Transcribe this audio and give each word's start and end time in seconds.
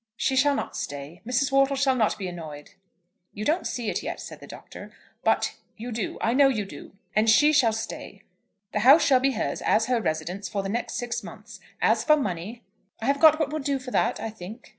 "She 0.17 0.35
shall 0.35 0.55
not 0.55 0.75
stay. 0.75 1.21
Mrs. 1.27 1.51
Wortle 1.51 1.75
shall 1.75 1.93
not 1.93 2.17
be 2.17 2.27
annoyed." 2.27 2.71
"You 3.35 3.45
don't 3.45 3.67
see 3.67 3.87
it 3.91 4.01
yet," 4.01 4.19
said 4.19 4.39
the 4.39 4.47
Doctor. 4.47 4.91
"But 5.23 5.57
you 5.77 5.91
do. 5.91 6.17
I 6.21 6.33
know 6.33 6.47
you 6.47 6.65
do. 6.65 6.93
And 7.15 7.29
she 7.29 7.53
shall 7.53 7.71
stay. 7.71 8.23
The 8.73 8.79
house 8.79 9.03
shall 9.05 9.19
be 9.19 9.33
hers, 9.33 9.61
as 9.61 9.85
her 9.85 10.01
residence, 10.01 10.49
for 10.49 10.63
the 10.63 10.69
next 10.69 10.95
six 10.95 11.21
months. 11.21 11.59
As 11.83 12.03
for 12.03 12.17
money" 12.17 12.63
"I 12.99 13.05
have 13.05 13.19
got 13.19 13.39
what 13.39 13.53
will 13.53 13.59
do 13.59 13.77
for 13.77 13.91
that, 13.91 14.19
I 14.19 14.31
think." 14.31 14.69